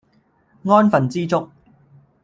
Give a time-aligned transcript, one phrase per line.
[0.63, 1.51] 安分知足